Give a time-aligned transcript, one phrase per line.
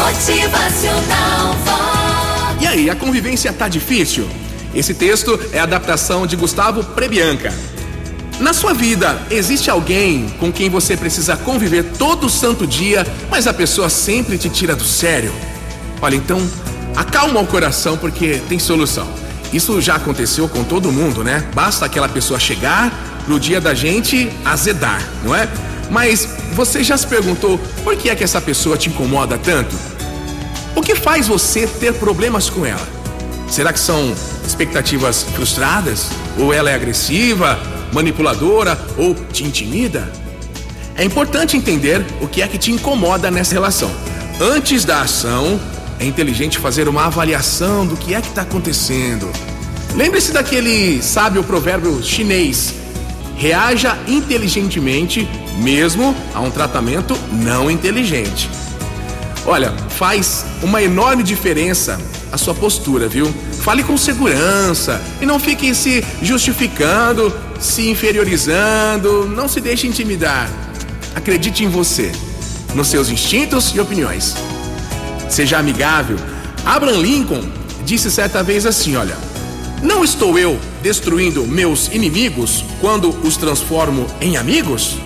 [0.00, 1.54] Motivacional.
[2.58, 4.26] E aí, a convivência tá difícil?
[4.74, 7.52] Esse texto é adaptação de Gustavo Prebianca.
[8.38, 13.52] Na sua vida, existe alguém com quem você precisa conviver todo santo dia, mas a
[13.52, 15.32] pessoa sempre te tira do sério?
[16.00, 16.40] Olha, então,
[16.96, 19.06] acalma o coração porque tem solução.
[19.52, 21.46] Isso já aconteceu com todo mundo, né?
[21.54, 22.90] Basta aquela pessoa chegar
[23.28, 25.46] no dia da gente azedar, não é?
[25.90, 29.74] Mas você já se perguntou por que é que essa pessoa te incomoda tanto?
[30.74, 32.86] O que faz você ter problemas com ela?
[33.48, 34.14] Será que são
[34.46, 36.06] expectativas frustradas?
[36.38, 37.58] Ou ela é agressiva,
[37.92, 40.10] manipuladora ou te intimida?
[40.96, 43.90] É importante entender o que é que te incomoda nessa relação.
[44.40, 45.60] Antes da ação,
[45.98, 49.30] é inteligente fazer uma avaliação do que é que está acontecendo.
[49.94, 52.74] Lembre-se daquele sábio provérbio chinês:
[53.40, 55.26] reaja inteligentemente,
[55.56, 58.50] mesmo a um tratamento não inteligente.
[59.46, 61.98] Olha, faz uma enorme diferença
[62.30, 63.32] a sua postura, viu?
[63.62, 70.48] Fale com segurança e não fique se justificando, se inferiorizando, não se deixe intimidar.
[71.14, 72.12] Acredite em você,
[72.74, 74.34] nos seus instintos e opiniões.
[75.30, 76.18] Seja amigável.
[76.64, 77.42] Abraham Lincoln
[77.86, 79.16] disse certa vez assim: Olha,
[79.82, 84.96] não estou eu destruindo meus inimigos quando os transformo em amigos?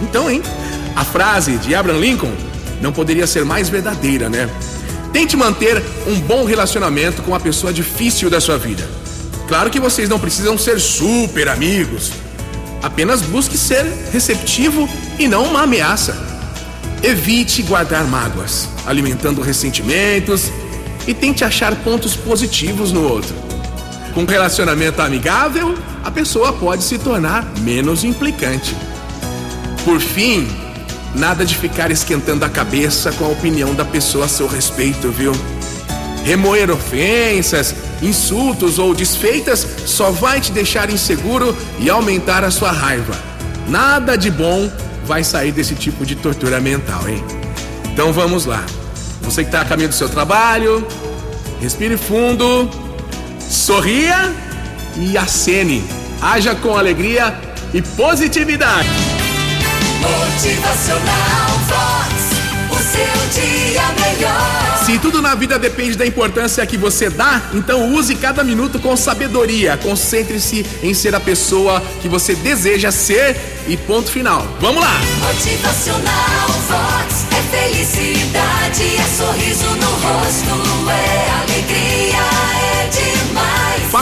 [0.00, 0.42] Então, hein?
[0.94, 2.32] A frase de Abraham Lincoln
[2.80, 4.48] não poderia ser mais verdadeira, né?
[5.12, 8.88] Tente manter um bom relacionamento com a pessoa difícil da sua vida.
[9.48, 12.12] Claro que vocês não precisam ser super amigos.
[12.82, 16.16] Apenas busque ser receptivo e não uma ameaça.
[17.02, 20.50] Evite guardar mágoas, alimentando ressentimentos
[21.06, 23.51] e tente achar pontos positivos no outro.
[24.14, 25.74] Com relacionamento amigável,
[26.04, 28.76] a pessoa pode se tornar menos implicante.
[29.84, 30.46] Por fim,
[31.14, 35.32] nada de ficar esquentando a cabeça com a opinião da pessoa a seu respeito, viu?
[36.24, 43.14] Remoer ofensas, insultos ou desfeitas só vai te deixar inseguro e aumentar a sua raiva.
[43.66, 44.70] Nada de bom
[45.06, 47.24] vai sair desse tipo de tortura mental, hein?
[47.92, 48.64] Então vamos lá.
[49.22, 50.86] Você que está a caminho do seu trabalho,
[51.60, 52.68] respire fundo,
[53.52, 54.34] sorria
[54.96, 55.84] e acene.
[56.20, 57.38] Haja com alegria
[57.74, 58.88] e positividade.
[60.00, 62.32] Motivacional Vox.
[62.70, 64.84] O seu dia melhor.
[64.86, 68.96] Se tudo na vida depende da importância que você dá, então use cada minuto com
[68.96, 69.76] sabedoria.
[69.76, 73.36] Concentre-se em ser a pessoa que você deseja ser
[73.68, 74.46] e ponto final.
[74.60, 74.98] Vamos lá!
[75.20, 77.26] Motivacional Vox.
[77.30, 81.01] É felicidade, é sorriso no rosto, é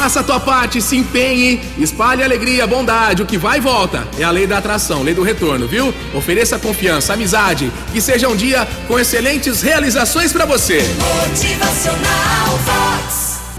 [0.00, 4.08] Faça a tua parte, se empenhe, espalhe alegria, bondade, o que vai e volta.
[4.18, 5.92] É a lei da atração, lei do retorno, viu?
[6.14, 10.80] Ofereça confiança, amizade, que seja um dia com excelentes realizações pra você.
[11.28, 12.58] Motivacional